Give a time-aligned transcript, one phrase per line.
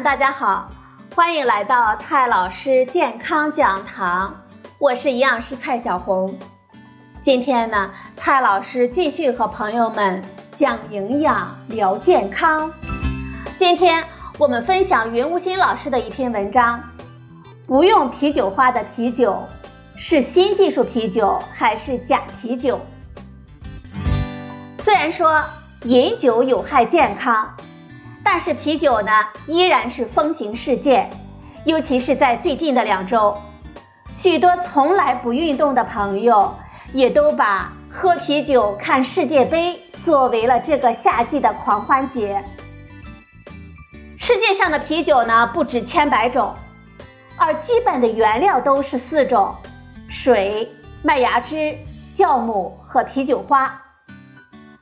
[0.00, 0.70] 大家好，
[1.14, 4.34] 欢迎来到蔡老师健康讲堂，
[4.78, 6.34] 我是营养师蔡小红。
[7.22, 10.24] 今天呢，蔡老师继续和朋友们
[10.56, 12.72] 讲营养、聊健康。
[13.58, 14.02] 今天
[14.38, 16.82] 我们分享云无心老师的一篇文章：
[17.66, 19.46] 不用啤酒花的啤酒
[19.96, 22.80] 是新技术啤酒还是假啤酒？
[24.78, 25.44] 虽然说
[25.82, 27.46] 饮酒有害健康。
[28.24, 29.10] 但是啤酒呢，
[29.46, 31.08] 依然是风行世界，
[31.64, 33.36] 尤其是在最近的两周，
[34.14, 36.54] 许多从来不运动的朋友，
[36.92, 42.42] 也都把喝啤酒看世界杯作为了这个夏季的狂欢节。
[44.18, 46.54] 世界上的啤酒呢，不止千百种，
[47.36, 49.52] 而基本的原料都是四种：
[50.08, 50.70] 水、
[51.02, 51.76] 麦芽汁、
[52.16, 53.82] 酵母和啤酒花。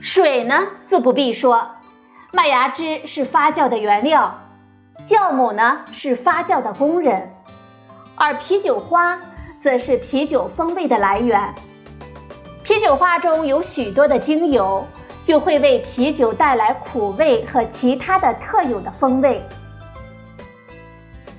[0.00, 1.64] 水呢，自不必说。
[2.30, 4.38] 麦芽汁是发酵的原料，
[5.06, 7.32] 酵母呢是发酵的工人，
[8.16, 9.18] 而啤酒花
[9.62, 11.54] 则是啤酒风味的来源。
[12.62, 14.86] 啤酒花中有许多的精油，
[15.24, 19.42] 就会为啤酒带来苦味和其他的特有的风味。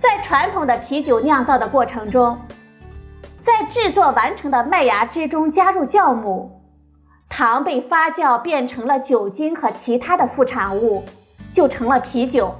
[0.00, 2.38] 在传统的啤酒酿造的过程中，
[3.44, 6.55] 在制作完成的麦芽汁中加入酵母。
[7.28, 11.04] 糖被发酵变成了酒精和其他的副产物，
[11.52, 12.54] 就成了啤酒。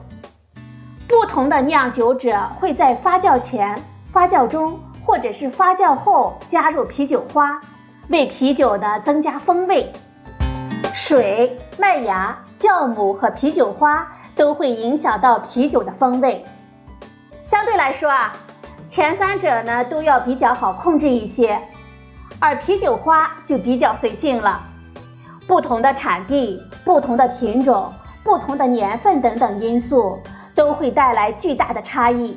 [1.08, 3.80] 不同的酿酒者会在发酵前、
[4.12, 7.60] 发酵中或者是发酵后加入啤酒花，
[8.08, 9.90] 为啤酒呢增加风味。
[10.92, 16.44] 水、麦芽、酵母和啤酒花都会影响到啤酒的风味。
[17.46, 18.32] 相对来说啊，
[18.88, 21.58] 前三者呢都要比较好控制一些。
[22.38, 24.60] 而啤酒花就比较随性了，
[25.46, 30.20] 不同的产地、不同的品种、不同的年份等等因素
[30.54, 32.36] 都会带来巨大的差异。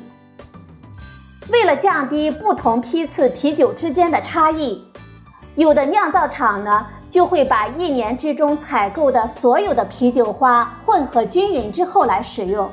[1.50, 4.84] 为了降低不同批次啤酒之间的差异，
[5.54, 12.70] 有的酿造厂呢就会把一年之中采购的所有的啤酒花混合均匀之后来使用，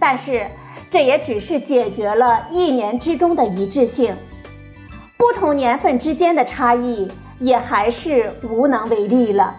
[0.00, 0.46] 但是
[0.90, 4.16] 这也只是解决了一年之中的一致性。
[5.16, 9.56] 不同年份之间的差异也还是无能为力了，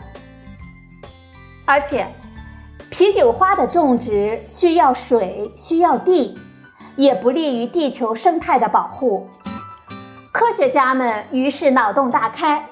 [1.65, 2.07] 而且
[2.89, 6.37] 啤酒花的种植需要水，需要地，
[6.95, 9.29] 也不利于地球生态的保护。
[10.31, 12.67] 科学家们于是脑洞大开，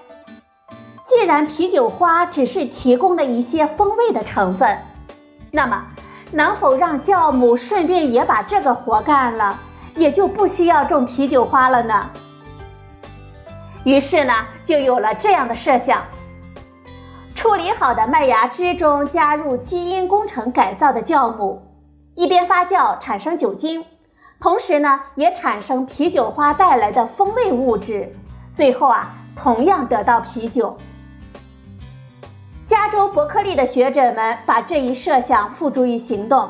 [1.04, 4.78] 既然啤酒花只是提供了一些风味的成分，
[5.52, 5.84] 那么
[6.32, 9.60] 能否让酵母顺便也把这个活干了，
[9.96, 12.10] 也就不需要种啤酒花了呢？
[13.86, 14.34] 于是呢，
[14.66, 16.04] 就有了这样的设想：
[17.36, 21.62] 处理好的麦芽汁中加入基因工程改造的酵母，
[22.16, 23.86] 一边发酵产生酒精，
[24.40, 28.12] 同时呢，也产生啤酒花带来的风味物质，
[28.52, 30.76] 最后啊，同样得到啤酒。
[32.66, 36.50] 加州伯克利的学者们把这一设想付诸于行动，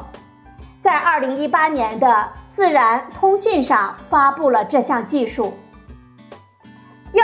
[0.81, 2.07] 在二零一八年的
[2.53, 5.53] 《自然通讯》上发布了这项技术。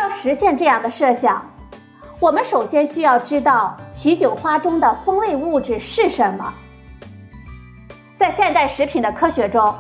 [0.02, 1.46] 要实现这样的设想，
[2.20, 6.52] 我们首先需要知道啤酒花中的风味物质是什么。
[8.18, 9.76] 在现代食品的科学中，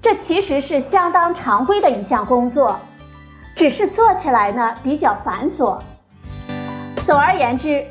[0.00, 2.78] 这其实是相当常规的一项工作，
[3.56, 5.80] 只是做起来呢比较繁琐。
[7.04, 7.84] 总而言之，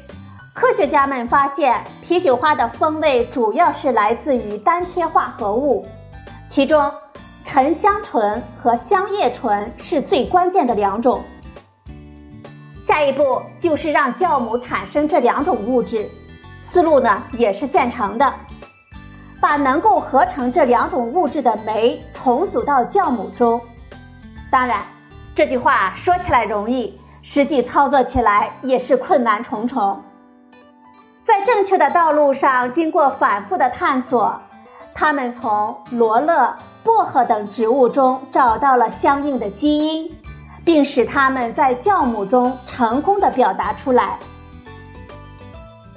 [0.54, 5.86] 科学家们发现啤酒花的风味主要是来自于单萜化合物，
[6.48, 6.90] 其中
[7.44, 11.22] 沉香醇和香叶醇是最关键的两种。
[12.90, 16.10] 下一步就是让酵母产生这两种物质，
[16.64, 18.34] 思路呢也是现成的，
[19.40, 23.62] 把能够合成这两种物质的酶重组到酵母中。
[24.50, 24.82] 当然，
[25.36, 30.02] 这句话说起来容易，实际操作起来也是困难重重。
[31.24, 34.42] 在正确的道路上经过反复的探索，
[34.96, 40.12] 他们从罗勒、薄荷等植物中找到了相应的基因。
[40.64, 44.18] 并使它们在酵母中成功的表达出来。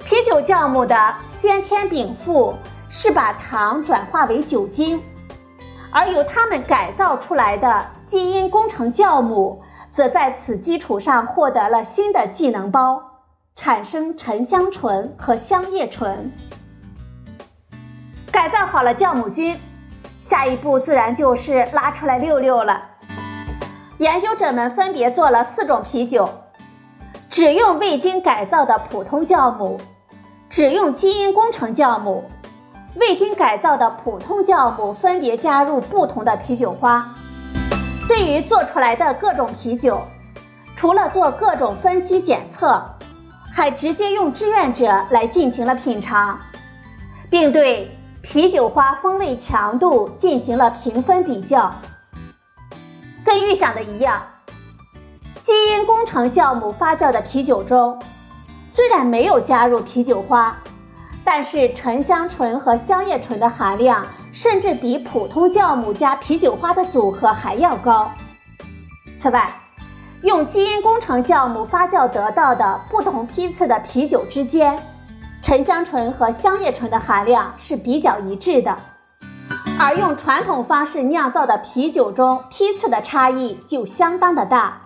[0.05, 2.55] 啤酒酵母的先天禀赋
[2.91, 5.01] 是把糖转化为酒精，
[5.91, 9.63] 而由它们改造出来的基因工程酵母，
[9.93, 13.03] 则在此基础上获得了新的技能包，
[13.55, 16.31] 产生沉香醇和香叶醇。
[18.31, 19.59] 改造好了酵母菌，
[20.29, 22.83] 下一步自然就是拉出来溜溜了。
[24.03, 26.29] 研究者们分别做了四种啤酒，
[27.31, 29.81] 只用未经改造的普通酵母，
[30.51, 32.25] 只用基因工程酵母，
[32.97, 37.15] 未经改造的普通酵母分别加入不同的啤酒花。
[38.09, 40.03] 对于做出来的各种啤酒，
[40.75, 42.83] 除了做各种分析检测，
[43.53, 46.37] 还直接用志愿者来进行了品尝，
[47.31, 51.73] 并对啤酒花风味强度进行了评分比较。
[53.33, 54.23] 跟预想的一样，
[55.43, 57.99] 基因工程酵母发酵的啤酒中，
[58.69, 60.55] 虽然没有加入啤酒花。
[61.25, 68.11] 但是沉香醇和香叶醇的含量甚至比普通酵母加啤酒花的组合还要高。
[69.19, 69.51] 此外，
[70.23, 74.79] 用基因工程酵母发酵得到的不同批次的啤酒之间，
[75.43, 78.77] 沉香醇和香叶醇的含量是比较一致的，
[79.79, 84.81] 而用传统方式酿造的啤酒中批次的差异就相当的大。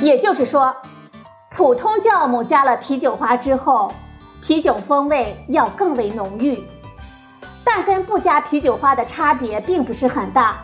[0.00, 0.74] 也就是说，
[1.50, 3.92] 普通酵母加了啤酒花之后。
[4.44, 6.60] 啤酒风味要更为浓郁，
[7.62, 10.56] 但跟不加啤酒花的差别并不是很大。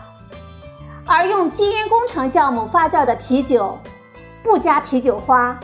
[1.05, 3.77] 而用基因工程酵母发酵的啤酒，
[4.43, 5.57] 不加啤酒花，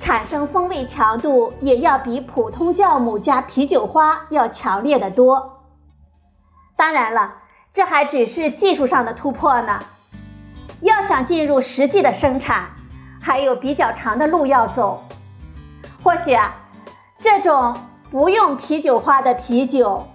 [0.00, 5.59] 产生风味强度也要比普通酵母加啤酒花要强烈的多。
[6.80, 7.34] 当然了，
[7.74, 9.80] 这还只是技术上的突破呢。
[10.80, 12.70] 要想进入实际的生产，
[13.20, 15.04] 还有比较长的路要走。
[16.02, 16.54] 或许啊。
[17.20, 17.76] 这种
[18.10, 20.08] 不用啤酒花的啤酒，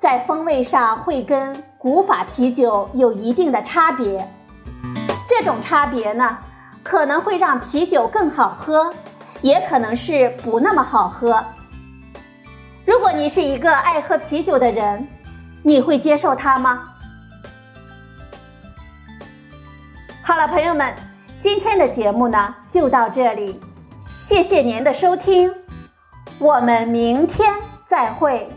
[0.00, 4.28] 在风味上会跟古法啤酒有一定的差别。
[5.28, 6.36] 这种差别呢，
[6.82, 8.92] 可能会让啤酒更好喝，
[9.40, 11.44] 也可能是不那么好喝。
[12.84, 15.06] 如果你是一个爱喝啤酒的人，
[15.62, 16.94] 你会接受他吗？
[20.22, 20.94] 好了，朋友们，
[21.40, 23.60] 今天的节目呢就到这里，
[24.22, 25.52] 谢谢您的收听。
[26.38, 27.52] 我们明天
[27.88, 28.48] 再会。